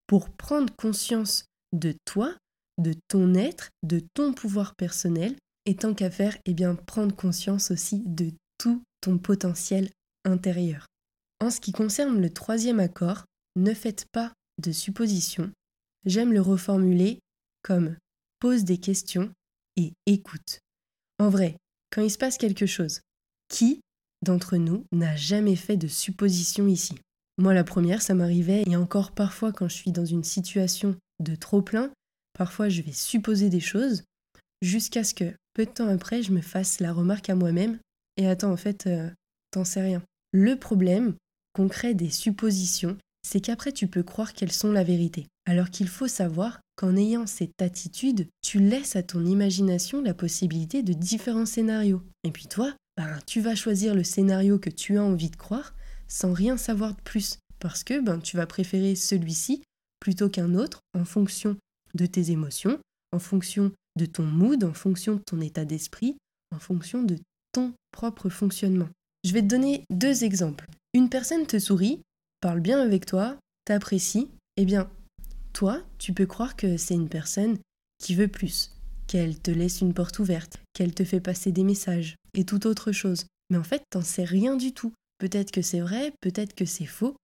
pour 0.08 0.30
prendre 0.30 0.74
conscience 0.76 1.46
de 1.72 1.94
toi, 2.06 2.36
de 2.78 2.96
ton 3.08 3.36
être, 3.36 3.70
de 3.84 4.02
ton 4.14 4.34
pouvoir 4.34 4.76
personnel, 4.76 5.36
et 5.66 5.76
tant 5.76 5.94
qu'à 5.94 6.10
faire, 6.10 6.36
eh 6.46 6.54
bien 6.54 6.76
prendre 6.76 7.16
conscience 7.16 7.70
aussi 7.72 8.02
de 8.06 8.32
tout 8.58 8.82
ton 9.02 9.18
potentiel 9.18 9.90
intérieur. 10.26 10.88
En 11.40 11.52
ce 11.52 11.62
qui 11.62 11.72
concerne 11.72 12.20
le 12.20 12.32
troisième 12.32 12.80
accord, 12.80 13.26
ne 13.56 13.74
faites 13.74 14.06
pas 14.12 14.34
de 14.58 14.72
suppositions. 14.72 15.52
J'aime 16.06 16.34
le 16.34 16.42
reformuler 16.42 17.20
comme 17.62 17.96
pose 18.40 18.64
des 18.64 18.80
questions 18.80 19.32
et 19.76 19.94
écoute. 20.08 20.60
En 21.20 21.30
vrai, 21.30 21.58
quand 21.92 22.02
il 22.02 22.10
se 22.10 22.18
passe 22.18 22.38
quelque 22.38 22.66
chose, 22.66 23.02
qui 23.48 23.82
d'entre 24.22 24.58
nous 24.58 24.86
n'a 24.92 25.16
jamais 25.16 25.56
fait 25.56 25.78
de 25.78 25.88
supposition 25.88 26.68
ici 26.68 26.96
Moi, 27.38 27.54
la 27.54 27.64
première, 27.64 28.02
ça 28.02 28.14
m'arrivait, 28.14 28.64
et 28.68 28.76
encore 28.76 29.12
parfois 29.12 29.52
quand 29.52 29.68
je 29.68 29.76
suis 29.76 29.92
dans 29.92 30.06
une 30.06 30.24
situation 30.24 30.96
de 31.20 31.36
trop-plein, 31.36 31.92
parfois 32.34 32.70
je 32.70 32.82
vais 32.82 32.92
supposer 32.92 33.50
des 33.50 33.60
choses, 33.60 34.04
jusqu'à 34.62 35.04
ce 35.04 35.14
que, 35.14 35.34
peu 35.54 35.66
de 35.66 35.72
temps 35.72 35.88
après, 35.88 36.24
je 36.24 36.32
me 36.32 36.42
fasse 36.42 36.80
la 36.80 36.94
remarque 36.94 37.30
à 37.30 37.36
moi-même, 37.36 37.80
et 38.18 38.28
attends, 38.28 38.52
en 38.52 38.58
fait, 38.58 38.88
euh, 38.88 39.10
t'en 39.52 39.66
sais 39.66 39.82
rien. 39.82 40.04
Le 40.32 40.56
problème 40.56 41.16
qu'on 41.54 41.68
crée 41.68 41.94
des 41.94 42.10
suppositions, 42.10 42.98
c'est 43.24 43.42
qu'après 43.42 43.72
tu 43.72 43.88
peux 43.88 44.04
croire 44.04 44.34
qu'elles 44.34 44.52
sont 44.52 44.72
la 44.72 44.84
vérité. 44.84 45.28
Alors 45.46 45.70
qu'il 45.70 45.88
faut 45.88 46.08
savoir 46.08 46.62
qu'en 46.76 46.96
ayant 46.96 47.28
cette 47.28 47.62
attitude, 47.62 48.28
tu 48.42 48.60
laisses 48.60 48.96
à 48.96 49.04
ton 49.04 49.26
imagination 49.26 50.02
la 50.02 50.14
possibilité 50.14 50.84
de 50.84 50.94
différents 50.94 51.46
scénarios. 51.46 52.02
Et 52.24 52.32
puis 52.32 52.48
toi, 52.48 52.74
ben, 52.98 53.20
tu 53.26 53.42
vas 53.42 53.56
choisir 53.56 53.96
le 53.96 54.04
scénario 54.04 54.60
que 54.60 54.70
tu 54.70 54.98
as 54.98 55.04
envie 55.04 55.30
de 55.30 55.36
croire 55.36 55.74
sans 56.08 56.34
rien 56.34 56.58
savoir 56.58 56.96
de 56.96 57.02
plus. 57.02 57.40
Parce 57.60 57.84
que 57.84 58.00
ben, 58.02 58.20
tu 58.20 58.38
vas 58.38 58.48
préférer 58.48 58.96
celui-ci 58.96 59.64
plutôt 60.00 60.30
qu'un 60.30 60.56
autre 60.56 60.80
en 60.98 61.06
fonction 61.06 61.58
de 61.94 62.06
tes 62.06 62.32
émotions, 62.32 62.80
en 63.12 63.20
fonction 63.20 63.72
de 63.98 64.06
ton 64.06 64.24
mood, 64.24 64.64
en 64.64 64.74
fonction 64.74 65.16
de 65.16 65.22
ton 65.26 65.42
état 65.42 65.66
d'esprit, 65.66 66.18
en 66.54 66.60
fonction 66.60 67.04
de 67.04 67.18
ton 67.54 67.74
propre 67.92 68.30
fonctionnement. 68.30 68.90
Je 69.24 69.34
vais 69.34 69.42
te 69.42 69.48
donner 69.48 69.86
deux 69.90 70.24
exemples. 70.24 70.68
Une 70.94 71.10
personne 71.10 71.46
te 71.46 71.60
sourit, 71.60 72.02
parle 72.42 72.60
bien 72.60 72.82
avec 72.82 73.06
toi, 73.06 73.38
t'apprécie, 73.66 74.30
eh 74.58 74.66
bien, 74.66 74.90
toi, 75.54 75.82
tu 75.98 76.14
peux 76.14 76.26
croire 76.26 76.56
que 76.56 76.78
c'est 76.78 76.96
une 76.96 77.10
personne 77.10 77.58
qui 78.00 78.16
veut 78.16 78.28
plus, 78.28 78.72
qu'elle 79.08 79.38
te 79.38 79.52
laisse 79.52 79.82
une 79.82 79.94
porte 79.94 80.20
ouverte, 80.20 80.58
qu'elle 80.74 80.94
te 80.94 81.04
fait 81.04 81.22
passer 81.22 81.52
des 81.52 81.64
messages 81.64 82.16
et 82.34 82.46
toute 82.46 82.66
autre 82.66 82.92
chose. 82.92 83.26
Mais 83.50 83.58
en 83.58 83.64
fait, 83.64 83.84
t'en 83.90 84.02
sais 84.02 84.24
rien 84.24 84.56
du 84.56 84.74
tout. 84.74 84.94
Peut-être 85.18 85.52
que 85.52 85.62
c'est 85.62 85.82
vrai, 85.82 86.14
peut-être 86.22 86.56
que 86.56 86.66
c'est 86.66 86.86
faux. 86.86 87.16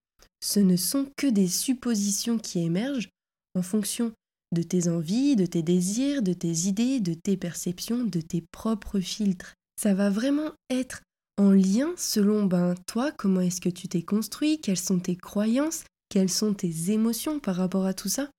Ce 0.42 0.60
ne 0.60 0.76
sont 0.76 1.10
que 1.16 1.26
des 1.26 1.48
suppositions 1.48 2.38
qui 2.38 2.60
émergent 2.60 3.08
en 3.54 3.62
fonction 3.62 4.12
de 4.52 4.62
tes 4.62 4.88
envies, 4.88 5.36
de 5.36 5.46
tes 5.46 5.62
désirs, 5.62 6.22
de 6.22 6.32
tes 6.32 6.52
idées, 6.68 7.00
de 7.00 7.14
tes 7.14 7.36
perceptions, 7.36 8.04
de 8.04 8.20
tes 8.20 8.44
propres 8.52 9.00
filtres. 9.00 9.54
Ça 9.80 9.94
va 9.94 10.10
vraiment 10.10 10.52
être 10.70 11.02
en 11.36 11.50
lien 11.50 11.92
selon 11.96 12.44
ben, 12.44 12.74
toi, 12.86 13.12
comment 13.12 13.40
est-ce 13.40 13.60
que 13.60 13.68
tu 13.68 13.88
t'es 13.88 14.02
construit, 14.02 14.60
quelles 14.60 14.78
sont 14.78 14.98
tes 14.98 15.16
croyances, 15.16 15.84
quelles 16.08 16.30
sont 16.30 16.54
tes 16.54 16.90
émotions 16.90 17.40
par 17.40 17.56
rapport 17.56 17.86
à 17.86 17.94
tout 17.94 18.08
ça, 18.08 18.30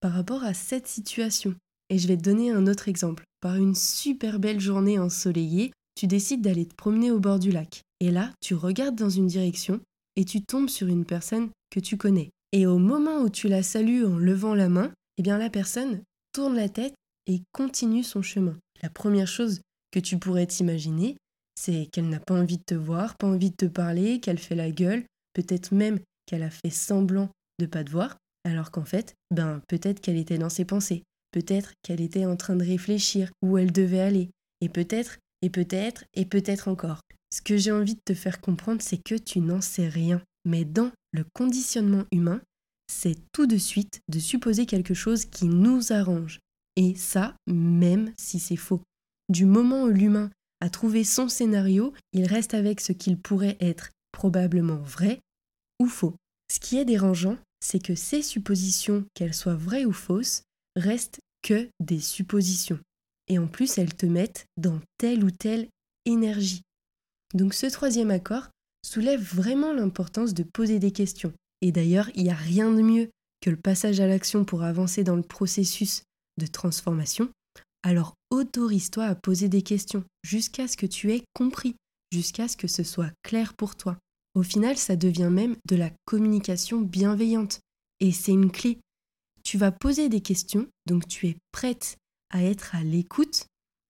par 0.00 0.12
rapport 0.12 0.44
à 0.44 0.54
cette 0.54 0.86
situation. 0.86 1.54
Et 1.90 1.98
je 1.98 2.06
vais 2.08 2.16
te 2.16 2.22
donner 2.22 2.50
un 2.50 2.66
autre 2.66 2.88
exemple. 2.88 3.24
Par 3.40 3.56
une 3.56 3.74
super 3.74 4.38
belle 4.38 4.60
journée 4.60 4.98
ensoleillée, 4.98 5.72
tu 5.94 6.06
décides 6.06 6.42
d'aller 6.42 6.66
te 6.66 6.74
promener 6.74 7.10
au 7.10 7.18
bord 7.18 7.38
du 7.38 7.50
lac. 7.50 7.82
Et 8.00 8.10
là, 8.10 8.32
tu 8.40 8.54
regardes 8.54 8.96
dans 8.96 9.10
une 9.10 9.26
direction 9.26 9.80
et 10.16 10.24
tu 10.24 10.42
tombes 10.42 10.68
sur 10.68 10.88
une 10.88 11.04
personne 11.04 11.50
que 11.70 11.80
tu 11.80 11.96
connais. 11.96 12.30
Et 12.52 12.66
au 12.66 12.78
moment 12.78 13.20
où 13.20 13.28
tu 13.28 13.48
la 13.48 13.62
salues 13.62 14.04
en 14.04 14.18
levant 14.18 14.54
la 14.54 14.68
main, 14.68 14.92
eh 15.16 15.22
bien 15.22 15.38
la 15.38 15.50
personne 15.50 16.02
tourne 16.32 16.54
la 16.54 16.68
tête 16.68 16.94
et 17.26 17.42
continue 17.52 18.02
son 18.02 18.22
chemin. 18.22 18.56
La 18.82 18.90
première 18.90 19.26
chose 19.26 19.60
que 19.90 20.00
tu 20.00 20.18
pourrais 20.18 20.46
t'imaginer, 20.46 21.16
c'est 21.54 21.88
qu'elle 21.92 22.08
n'a 22.08 22.20
pas 22.20 22.34
envie 22.34 22.58
de 22.58 22.64
te 22.64 22.74
voir, 22.74 23.16
pas 23.16 23.26
envie 23.26 23.50
de 23.50 23.56
te 23.56 23.66
parler, 23.66 24.20
qu'elle 24.20 24.38
fait 24.38 24.54
la 24.54 24.70
gueule, 24.70 25.04
peut-être 25.34 25.72
même 25.72 25.98
qu'elle 26.26 26.42
a 26.42 26.50
fait 26.50 26.70
semblant 26.70 27.30
de 27.58 27.66
pas 27.66 27.82
te 27.82 27.90
voir, 27.90 28.16
alors 28.44 28.70
qu'en 28.70 28.84
fait, 28.84 29.14
ben 29.34 29.60
peut-être 29.68 30.00
qu'elle 30.00 30.16
était 30.16 30.38
dans 30.38 30.48
ses 30.48 30.64
pensées, 30.64 31.02
peut-être 31.38 31.72
qu'elle 31.82 32.00
était 32.00 32.26
en 32.26 32.36
train 32.36 32.56
de 32.56 32.64
réfléchir 32.64 33.30
où 33.42 33.58
elle 33.58 33.70
devait 33.70 34.00
aller, 34.00 34.30
et 34.60 34.68
peut-être, 34.68 35.18
et 35.42 35.50
peut-être, 35.50 36.04
et 36.14 36.24
peut-être 36.24 36.66
encore. 36.66 37.00
Ce 37.32 37.40
que 37.42 37.56
j'ai 37.56 37.70
envie 37.70 37.94
de 37.94 38.00
te 38.04 38.14
faire 38.14 38.40
comprendre, 38.40 38.82
c'est 38.82 39.00
que 39.00 39.14
tu 39.14 39.40
n'en 39.40 39.60
sais 39.60 39.88
rien. 39.88 40.20
Mais 40.44 40.64
dans 40.64 40.90
le 41.12 41.24
conditionnement 41.34 42.04
humain, 42.10 42.40
c'est 42.92 43.16
tout 43.32 43.46
de 43.46 43.56
suite 43.56 44.00
de 44.08 44.18
supposer 44.18 44.66
quelque 44.66 44.94
chose 44.94 45.26
qui 45.26 45.44
nous 45.44 45.92
arrange. 45.92 46.40
Et 46.74 46.96
ça, 46.96 47.36
même 47.46 48.12
si 48.18 48.40
c'est 48.40 48.56
faux. 48.56 48.82
Du 49.28 49.44
moment 49.44 49.84
où 49.84 49.88
l'humain 49.88 50.30
à 50.60 50.70
trouver 50.70 51.04
son 51.04 51.28
scénario, 51.28 51.92
il 52.12 52.24
reste 52.24 52.54
avec 52.54 52.80
ce 52.80 52.92
qu'il 52.92 53.16
pourrait 53.16 53.58
être 53.60 53.90
probablement 54.10 54.78
vrai 54.78 55.20
ou 55.78 55.86
faux. 55.86 56.16
Ce 56.50 56.58
qui 56.58 56.78
est 56.78 56.84
dérangeant, 56.84 57.36
c'est 57.60 57.82
que 57.82 57.94
ces 57.94 58.22
suppositions, 58.22 59.04
qu'elles 59.14 59.34
soient 59.34 59.54
vraies 59.54 59.84
ou 59.84 59.92
fausses, 59.92 60.42
restent 60.74 61.20
que 61.42 61.68
des 61.80 62.00
suppositions. 62.00 62.78
Et 63.28 63.38
en 63.38 63.46
plus, 63.46 63.78
elles 63.78 63.94
te 63.94 64.06
mettent 64.06 64.46
dans 64.56 64.80
telle 64.98 65.24
ou 65.24 65.30
telle 65.30 65.68
énergie. 66.06 66.62
Donc 67.34 67.54
ce 67.54 67.66
troisième 67.66 68.10
accord 68.10 68.48
soulève 68.84 69.22
vraiment 69.22 69.72
l'importance 69.72 70.34
de 70.34 70.42
poser 70.42 70.78
des 70.78 70.92
questions. 70.92 71.32
Et 71.60 71.72
d'ailleurs, 71.72 72.08
il 72.14 72.24
n'y 72.24 72.30
a 72.30 72.34
rien 72.34 72.70
de 72.70 72.80
mieux 72.80 73.10
que 73.40 73.50
le 73.50 73.56
passage 73.56 74.00
à 74.00 74.06
l'action 74.06 74.44
pour 74.44 74.62
avancer 74.62 75.04
dans 75.04 75.16
le 75.16 75.22
processus 75.22 76.02
de 76.38 76.46
transformation 76.46 77.30
alors 77.82 78.14
autorise-toi 78.30 79.04
à 79.04 79.14
poser 79.14 79.48
des 79.48 79.62
questions 79.62 80.04
jusqu'à 80.24 80.68
ce 80.68 80.76
que 80.76 80.86
tu 80.86 81.12
aies 81.12 81.24
compris, 81.34 81.76
jusqu'à 82.12 82.48
ce 82.48 82.56
que 82.56 82.68
ce 82.68 82.82
soit 82.82 83.12
clair 83.22 83.54
pour 83.54 83.76
toi. 83.76 83.96
Au 84.34 84.42
final, 84.42 84.76
ça 84.76 84.96
devient 84.96 85.30
même 85.30 85.56
de 85.66 85.76
la 85.76 85.90
communication 86.04 86.80
bienveillante. 86.80 87.60
Et 88.00 88.12
c'est 88.12 88.32
une 88.32 88.50
clé. 88.50 88.78
Tu 89.48 89.56
vas 89.56 89.72
poser 89.72 90.10
des 90.10 90.20
questions, 90.20 90.68
donc 90.84 91.08
tu 91.08 91.26
es 91.26 91.38
prête 91.52 91.96
à 92.28 92.44
être 92.44 92.74
à 92.74 92.84
l'écoute. 92.84 93.46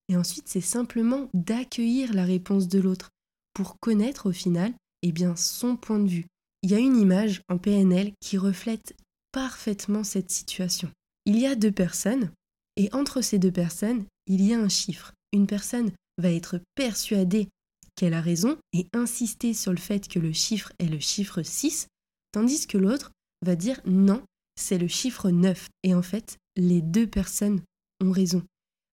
Et 0.09 0.17
ensuite, 0.17 0.47
c'est 0.47 0.61
simplement 0.61 1.29
d'accueillir 1.35 2.15
la 2.15 2.25
réponse 2.25 2.69
de 2.69 2.79
l'autre 2.79 3.09
pour 3.55 3.75
connaître 3.81 4.29
au 4.29 4.33
final 4.33 4.73
eh 5.03 5.11
bien, 5.11 5.35
son 5.35 5.75
point 5.75 5.99
de 5.99 6.07
vue. 6.07 6.27
Il 6.63 6.71
y 6.71 6.77
a 6.77 6.79
une 6.79 6.97
image 6.97 7.43
en 7.49 7.59
PNL 7.59 8.13
qui 8.21 8.39
reflète 8.39 8.95
parfaitement 9.33 10.05
cette 10.05 10.31
situation. 10.31 10.93
Il 11.27 11.37
y 11.41 11.47
a 11.47 11.57
deux 11.57 11.73
personnes 11.73 12.31
et 12.77 12.89
entre 12.93 13.21
ces 13.21 13.41
deux 13.41 13.51
personnes, 13.51 14.05
il 14.29 14.47
y 14.47 14.55
a 14.55 14.61
un 14.61 14.69
chiffre. 14.69 15.13
Une 15.33 15.49
personne 15.49 15.91
va 16.19 16.31
être 16.31 16.61
persuadée 16.77 17.49
qu'elle 17.97 18.15
a 18.15 18.21
raison 18.21 18.57
et 18.73 18.87
insister 18.93 19.55
sur 19.55 19.73
le 19.73 19.79
fait 19.79 20.07
que 20.07 20.21
le 20.21 20.33
chiffre 20.33 20.73
est 20.79 20.87
le 20.87 21.01
chiffre 21.01 21.43
6, 21.43 21.89
tandis 22.31 22.69
que 22.69 22.79
l'autre 22.79 23.11
va 23.45 23.57
dire 23.57 23.81
non, 23.87 24.23
c'est 24.59 24.79
le 24.79 24.89
chiffre 24.89 25.31
9. 25.31 25.69
Et 25.85 25.95
en 25.95 26.03
fait, 26.03 26.39
les 26.57 26.83
deux 26.83 27.07
personnes 27.07 27.63
ont 28.03 28.11
raison. 28.11 28.43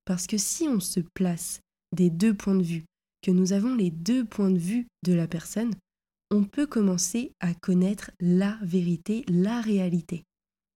Parce 0.06 0.28
que 0.28 0.38
si 0.38 0.68
on 0.68 0.80
se 0.80 1.00
place 1.14 1.60
des 1.96 2.10
deux 2.10 2.34
points 2.34 2.56
de 2.56 2.64
vue, 2.64 2.86
que 3.22 3.32
nous 3.32 3.54
avons 3.54 3.76
les 3.76 3.90
deux 3.90 4.24
points 4.24 4.52
de 4.52 4.60
vue 4.60 4.88
de 5.04 5.14
la 5.14 5.28
personne, 5.28 5.74
on 6.32 6.44
peut 6.44 6.68
commencer 6.68 7.32
à 7.40 7.54
connaître 7.54 8.12
la 8.20 8.58
vérité, 8.62 9.26
la 9.28 9.62
réalité. 9.62 10.24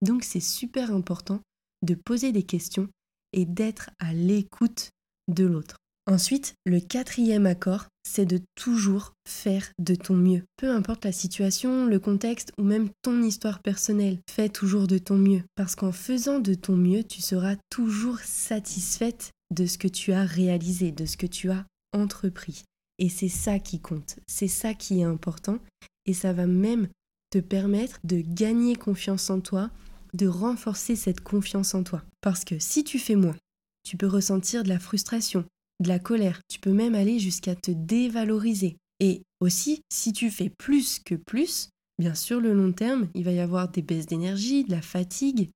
Donc 0.01 0.23
c'est 0.23 0.39
super 0.39 0.91
important 0.91 1.41
de 1.83 1.93
poser 1.93 2.31
des 2.31 2.43
questions 2.43 2.87
et 3.33 3.45
d'être 3.45 3.91
à 3.99 4.13
l'écoute 4.13 4.89
de 5.27 5.45
l'autre. 5.45 5.77
Ensuite, 6.07 6.55
le 6.65 6.79
quatrième 6.79 7.45
accord, 7.45 7.85
c'est 8.09 8.25
de 8.25 8.39
toujours 8.55 9.13
faire 9.27 9.71
de 9.77 9.93
ton 9.93 10.15
mieux. 10.15 10.43
Peu 10.57 10.71
importe 10.71 11.05
la 11.05 11.11
situation, 11.11 11.85
le 11.85 11.99
contexte 11.99 12.51
ou 12.57 12.63
même 12.63 12.89
ton 13.03 13.21
histoire 13.21 13.61
personnelle, 13.61 14.17
fais 14.29 14.49
toujours 14.49 14.87
de 14.87 14.97
ton 14.97 15.17
mieux. 15.17 15.43
Parce 15.55 15.75
qu'en 15.75 15.91
faisant 15.91 16.39
de 16.39 16.55
ton 16.55 16.75
mieux, 16.75 17.03
tu 17.03 17.21
seras 17.21 17.55
toujours 17.69 18.19
satisfaite 18.19 19.31
de 19.53 19.65
ce 19.65 19.77
que 19.77 19.87
tu 19.87 20.11
as 20.11 20.25
réalisé, 20.25 20.91
de 20.91 21.05
ce 21.05 21.17
que 21.17 21.27
tu 21.27 21.51
as 21.51 21.65
entrepris. 21.93 22.63
Et 22.97 23.09
c'est 23.09 23.29
ça 23.29 23.59
qui 23.59 23.79
compte, 23.79 24.17
c'est 24.27 24.47
ça 24.47 24.73
qui 24.73 24.99
est 24.99 25.03
important. 25.03 25.59
Et 26.05 26.13
ça 26.13 26.33
va 26.33 26.47
même 26.47 26.87
te 27.29 27.39
permettre 27.39 27.99
de 28.03 28.21
gagner 28.21 28.75
confiance 28.75 29.29
en 29.29 29.39
toi 29.39 29.69
de 30.13 30.27
renforcer 30.27 30.95
cette 30.95 31.21
confiance 31.21 31.75
en 31.75 31.83
toi. 31.83 32.01
Parce 32.21 32.43
que 32.43 32.57
si 32.59 32.83
tu 32.83 32.99
fais 32.99 33.15
moins, 33.15 33.35
tu 33.83 33.97
peux 33.97 34.07
ressentir 34.07 34.63
de 34.63 34.69
la 34.69 34.79
frustration, 34.79 35.45
de 35.79 35.87
la 35.87 35.99
colère, 35.99 36.41
tu 36.49 36.59
peux 36.59 36.73
même 36.73 36.95
aller 36.95 37.19
jusqu'à 37.19 37.55
te 37.55 37.71
dévaloriser. 37.71 38.77
Et 38.99 39.23
aussi, 39.39 39.81
si 39.91 40.11
tu 40.11 40.29
fais 40.29 40.49
plus 40.49 40.99
que 40.99 41.15
plus, 41.15 41.69
bien 41.97 42.15
sûr, 42.15 42.41
le 42.41 42.53
long 42.53 42.73
terme, 42.73 43.07
il 43.15 43.23
va 43.23 43.31
y 43.31 43.39
avoir 43.39 43.69
des 43.69 43.81
baisses 43.81 44.05
d'énergie, 44.05 44.65
de 44.65 44.71
la 44.71 44.81
fatigue, 44.81 45.49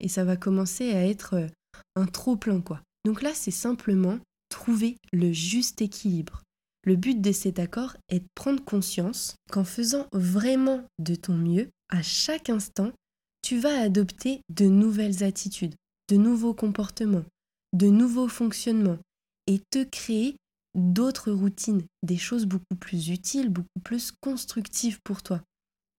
et 0.00 0.08
ça 0.08 0.24
va 0.24 0.36
commencer 0.36 0.92
à 0.92 1.06
être 1.06 1.34
euh, 1.34 1.46
un 1.96 2.06
trop 2.06 2.36
plein, 2.36 2.60
quoi. 2.60 2.80
Donc 3.04 3.22
là, 3.22 3.30
c'est 3.34 3.52
simplement 3.52 4.18
trouver 4.48 4.96
le 5.12 5.32
juste 5.32 5.82
équilibre. 5.82 6.42
Le 6.84 6.96
but 6.96 7.20
de 7.20 7.32
cet 7.32 7.58
accord 7.58 7.96
est 8.08 8.20
de 8.20 8.28
prendre 8.34 8.64
conscience 8.64 9.36
qu'en 9.50 9.64
faisant 9.64 10.06
vraiment 10.12 10.84
de 10.98 11.14
ton 11.14 11.34
mieux, 11.34 11.68
à 11.90 12.02
chaque 12.02 12.50
instant, 12.50 12.92
tu 13.42 13.58
vas 13.58 13.80
adopter 13.80 14.40
de 14.48 14.66
nouvelles 14.66 15.22
attitudes, 15.22 15.74
de 16.08 16.16
nouveaux 16.16 16.54
comportements, 16.54 17.24
de 17.72 17.88
nouveaux 17.88 18.28
fonctionnements 18.28 18.98
et 19.48 19.60
te 19.70 19.82
créer 19.82 20.36
d'autres 20.76 21.32
routines, 21.32 21.82
des 22.04 22.18
choses 22.18 22.46
beaucoup 22.46 22.76
plus 22.78 23.08
utiles, 23.08 23.48
beaucoup 23.48 23.80
plus 23.82 24.12
constructives 24.20 25.00
pour 25.02 25.22
toi. 25.22 25.42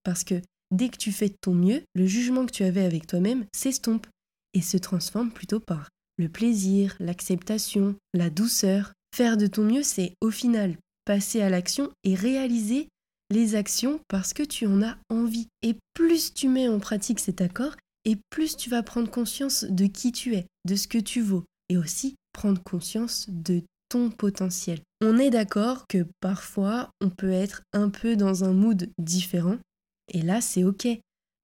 Parce 0.04 0.24
que 0.24 0.40
dès 0.70 0.88
que 0.88 0.96
tu 0.96 1.12
fais 1.12 1.28
de 1.28 1.36
ton 1.38 1.54
mieux, 1.54 1.82
le 1.94 2.06
jugement 2.06 2.46
que 2.46 2.52
tu 2.52 2.62
avais 2.62 2.84
avec 2.84 3.06
toi-même 3.06 3.44
s'estompe 3.54 4.06
et 4.54 4.62
se 4.62 4.78
transforme 4.78 5.30
plutôt 5.30 5.60
par 5.60 5.90
le 6.16 6.28
plaisir, 6.28 6.96
l'acceptation, 7.00 7.96
la 8.14 8.30
douceur. 8.30 8.92
Faire 9.14 9.36
de 9.36 9.46
ton 9.46 9.64
mieux, 9.64 9.82
c'est 9.82 10.14
au 10.20 10.30
final 10.30 10.76
passer 11.04 11.40
à 11.40 11.50
l'action 11.50 11.90
et 12.04 12.14
réaliser 12.14 12.88
les 13.30 13.54
actions 13.54 14.00
parce 14.08 14.32
que 14.32 14.42
tu 14.42 14.66
en 14.66 14.82
as 14.82 14.96
envie. 15.08 15.48
Et 15.62 15.76
plus 15.94 16.32
tu 16.32 16.48
mets 16.48 16.68
en 16.68 16.78
pratique 16.78 17.20
cet 17.20 17.40
accord, 17.40 17.74
et 18.04 18.16
plus 18.30 18.56
tu 18.56 18.70
vas 18.70 18.82
prendre 18.82 19.10
conscience 19.10 19.64
de 19.64 19.86
qui 19.86 20.12
tu 20.12 20.34
es, 20.36 20.46
de 20.66 20.76
ce 20.76 20.88
que 20.88 20.98
tu 20.98 21.20
vaux, 21.20 21.44
et 21.68 21.76
aussi 21.76 22.14
prendre 22.32 22.62
conscience 22.62 23.26
de 23.28 23.62
ton 23.88 24.10
potentiel. 24.10 24.80
On 25.00 25.18
est 25.18 25.30
d'accord 25.30 25.86
que 25.88 26.06
parfois 26.20 26.90
on 27.00 27.10
peut 27.10 27.32
être 27.32 27.62
un 27.72 27.90
peu 27.90 28.16
dans 28.16 28.44
un 28.44 28.52
mood 28.52 28.88
différent, 28.98 29.58
et 30.12 30.22
là 30.22 30.40
c'est 30.40 30.64
ok. 30.64 30.88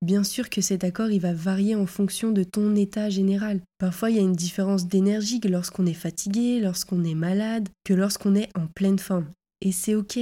Bien 0.02 0.24
sûr 0.24 0.50
que 0.50 0.60
cet 0.60 0.84
accord 0.84 1.10
il 1.10 1.20
va 1.20 1.32
varier 1.32 1.74
en 1.74 1.86
fonction 1.86 2.30
de 2.30 2.44
ton 2.44 2.76
état 2.76 3.08
général. 3.08 3.60
Parfois 3.78 4.10
il 4.10 4.16
y 4.16 4.20
a 4.20 4.22
une 4.22 4.34
différence 4.34 4.86
d'énergie 4.86 5.40
que 5.40 5.48
lorsqu'on 5.48 5.86
est 5.86 5.94
fatigué, 5.94 6.60
lorsqu'on 6.60 7.02
est 7.04 7.14
malade, 7.14 7.68
que 7.84 7.94
lorsqu'on 7.94 8.34
est 8.34 8.50
en 8.56 8.66
pleine 8.66 8.98
forme. 8.98 9.30
Et 9.62 9.72
c'est 9.72 9.94
ok. 9.94 10.18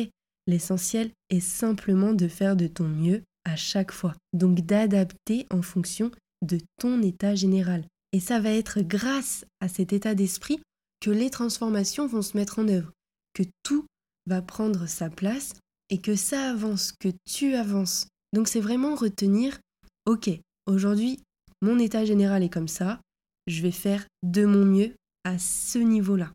L'essentiel 0.46 1.10
est 1.30 1.40
simplement 1.40 2.12
de 2.12 2.28
faire 2.28 2.54
de 2.54 2.66
ton 2.66 2.84
mieux 2.84 3.22
à 3.44 3.56
chaque 3.56 3.92
fois, 3.92 4.14
donc 4.32 4.60
d'adapter 4.60 5.46
en 5.50 5.62
fonction 5.62 6.10
de 6.42 6.58
ton 6.78 7.02
état 7.02 7.34
général. 7.34 7.84
Et 8.14 8.20
ça 8.20 8.38
va 8.38 8.50
être 8.50 8.80
grâce 8.80 9.44
à 9.58 9.66
cet 9.66 9.92
état 9.92 10.14
d'esprit 10.14 10.60
que 11.00 11.10
les 11.10 11.30
transformations 11.30 12.06
vont 12.06 12.22
se 12.22 12.36
mettre 12.36 12.60
en 12.60 12.68
œuvre, 12.68 12.92
que 13.32 13.42
tout 13.64 13.86
va 14.26 14.40
prendre 14.40 14.86
sa 14.86 15.10
place 15.10 15.54
et 15.90 16.00
que 16.00 16.14
ça 16.14 16.48
avance, 16.48 16.92
que 16.92 17.08
tu 17.26 17.56
avances. 17.56 18.06
Donc 18.32 18.46
c'est 18.46 18.60
vraiment 18.60 18.94
retenir, 18.94 19.58
ok, 20.06 20.30
aujourd'hui, 20.66 21.18
mon 21.60 21.76
état 21.80 22.04
général 22.04 22.44
est 22.44 22.48
comme 22.48 22.68
ça, 22.68 23.00
je 23.48 23.62
vais 23.62 23.72
faire 23.72 24.06
de 24.22 24.44
mon 24.44 24.64
mieux 24.64 24.94
à 25.24 25.40
ce 25.40 25.78
niveau-là 25.78 26.30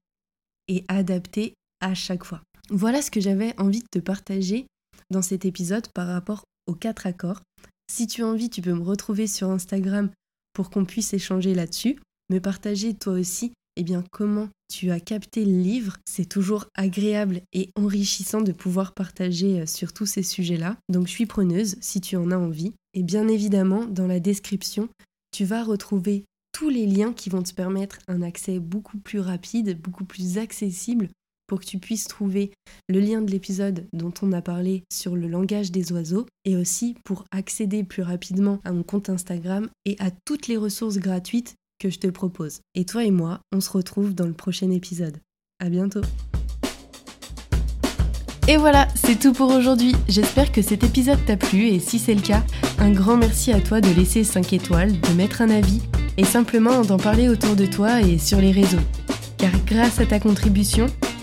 et 0.68 0.84
adapter 0.90 1.54
à 1.80 1.94
chaque 1.96 2.26
fois. 2.26 2.42
Voilà 2.70 3.02
ce 3.02 3.10
que 3.10 3.22
j'avais 3.22 3.58
envie 3.58 3.80
de 3.80 3.88
te 3.90 4.00
partager 4.00 4.68
dans 5.12 5.22
cet 5.22 5.46
épisode 5.46 5.88
par 5.94 6.08
rapport 6.08 6.44
aux 6.68 6.76
quatre 6.76 7.08
accords. 7.08 7.42
Si 7.90 8.06
tu 8.06 8.22
as 8.22 8.28
envie, 8.28 8.50
tu 8.50 8.62
peux 8.62 8.74
me 8.74 8.84
retrouver 8.84 9.28
sur 9.28 9.50
Instagram 9.50 10.12
pour 10.60 10.70
qu'on 10.70 10.84
puisse 10.84 11.14
échanger 11.14 11.56
là-dessus, 11.56 12.02
me 12.30 12.40
partager 12.40 12.94
toi 12.94 13.14
aussi 13.14 13.54
eh 13.78 13.84
bien 13.84 14.04
comment 14.12 14.50
tu 14.70 14.92
as 14.92 15.00
capté 15.00 15.46
le 15.46 15.58
livre. 15.58 15.96
C'est 16.06 16.28
toujours 16.28 16.66
agréable 16.76 17.40
et 17.54 17.70
enrichissant 17.78 18.42
de 18.42 18.52
pouvoir 18.52 18.94
partager 18.94 19.62
euh, 19.62 19.66
sur 19.66 19.94
tous 19.94 20.06
ces 20.06 20.22
sujets-là. 20.22 20.76
Donc 20.90 21.08
je 21.08 21.14
suis 21.14 21.28
preneuse 21.28 21.78
si 21.80 22.02
tu 22.02 22.18
en 22.18 22.30
as 22.32 22.38
envie. 22.38 22.74
Et 22.94 23.04
bien 23.04 23.30
évidemment, 23.30 23.86
dans 23.86 24.06
la 24.06 24.20
description, 24.20 24.90
tu 25.32 25.46
vas 25.46 25.64
retrouver 25.64 26.26
tous 26.52 26.68
les 26.68 26.86
liens 26.86 27.14
qui 27.14 27.30
vont 27.30 27.42
te 27.42 27.54
permettre 27.54 28.00
un 28.10 28.22
accès 28.22 28.60
beaucoup 28.60 28.98
plus 28.98 29.22
rapide, 29.22 29.80
beaucoup 29.80 30.04
plus 30.04 30.38
accessible 30.40 31.08
pour 31.50 31.60
que 31.60 31.66
tu 31.66 31.80
puisses 31.80 32.06
trouver 32.06 32.52
le 32.88 33.00
lien 33.00 33.22
de 33.22 33.32
l'épisode 33.32 33.88
dont 33.92 34.14
on 34.22 34.32
a 34.32 34.42
parlé 34.42 34.84
sur 34.94 35.16
le 35.16 35.28
langage 35.28 35.72
des 35.72 35.92
oiseaux 35.92 36.28
et 36.46 36.56
aussi 36.56 36.96
pour 37.04 37.26
accéder 37.32 37.84
plus 37.84 38.04
rapidement 38.04 38.60
à 38.64 38.72
mon 38.72 38.84
compte 38.84 39.10
Instagram 39.10 39.68
et 39.86 39.98
à 40.00 40.12
toutes 40.26 40.48
les 40.48 40.58
ressources 40.58 40.98
gratuites 40.98 41.56
que 41.80 41.90
je 41.90 41.98
te 41.98 42.08
propose. 42.08 42.62
Et 42.76 42.86
toi 42.86 43.04
et 43.04 43.12
moi, 43.12 43.42
on 43.52 43.62
se 43.62 43.72
retrouve 43.72 44.14
dans 44.14 44.28
le 44.28 44.34
prochain 44.34 44.70
épisode. 44.70 45.18
À 45.60 45.70
bientôt. 45.70 46.02
Et 48.48 48.58
voilà, 48.58 48.88
c'est 48.96 49.20
tout 49.20 49.34
pour 49.34 49.52
aujourd'hui. 49.52 49.96
J'espère 50.08 50.52
que 50.52 50.62
cet 50.62 50.84
épisode 50.84 51.24
t'a 51.26 51.36
plu 51.36 51.68
et 51.68 51.80
si 51.80 51.98
c'est 51.98 52.16
le 52.16 52.22
cas, 52.22 52.44
un 52.78 52.92
grand 52.92 53.18
merci 53.18 53.52
à 53.52 53.60
toi 53.60 53.82
de 53.82 53.90
laisser 53.90 54.24
5 54.24 54.54
étoiles, 54.54 55.00
de 55.02 55.14
mettre 55.14 55.42
un 55.42 55.50
avis 55.50 55.82
et 56.18 56.24
simplement 56.24 56.82
d'en 56.82 56.98
parler 56.98 57.28
autour 57.28 57.56
de 57.56 57.66
toi 57.66 58.02
et 58.02 58.20
sur 58.20 58.40
les 58.40 58.52
réseaux. 58.52 58.78
Car 59.38 59.52
grâce 59.66 60.00
à 60.00 60.06
ta 60.06 60.20
contribution, 60.20 60.88